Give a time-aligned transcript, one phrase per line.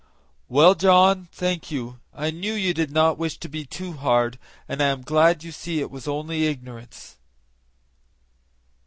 [0.49, 1.99] "Well, John, thank you.
[2.11, 5.51] I knew you did not wish to be too hard, and I am glad you
[5.51, 7.17] see it was only ignorance."